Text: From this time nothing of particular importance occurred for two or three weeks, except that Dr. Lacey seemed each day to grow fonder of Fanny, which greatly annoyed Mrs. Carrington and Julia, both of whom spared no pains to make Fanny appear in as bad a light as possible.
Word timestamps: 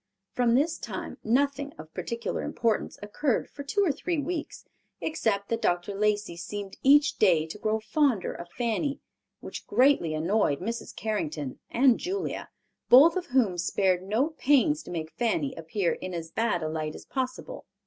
From 0.31 0.55
this 0.55 0.79
time 0.79 1.19
nothing 1.23 1.73
of 1.77 1.93
particular 1.93 2.41
importance 2.41 2.97
occurred 3.03 3.51
for 3.51 3.61
two 3.61 3.83
or 3.85 3.91
three 3.91 4.17
weeks, 4.17 4.65
except 4.99 5.49
that 5.49 5.61
Dr. 5.61 5.93
Lacey 5.93 6.35
seemed 6.35 6.77
each 6.81 7.19
day 7.19 7.45
to 7.45 7.59
grow 7.59 7.79
fonder 7.79 8.33
of 8.33 8.49
Fanny, 8.51 8.99
which 9.41 9.67
greatly 9.67 10.15
annoyed 10.15 10.57
Mrs. 10.59 10.95
Carrington 10.95 11.59
and 11.69 11.99
Julia, 11.99 12.49
both 12.89 13.15
of 13.15 13.27
whom 13.27 13.59
spared 13.59 14.01
no 14.01 14.29
pains 14.31 14.81
to 14.81 14.89
make 14.89 15.11
Fanny 15.19 15.53
appear 15.53 15.91
in 15.93 16.15
as 16.15 16.31
bad 16.31 16.63
a 16.63 16.67
light 16.67 16.95
as 16.95 17.05
possible. 17.05 17.67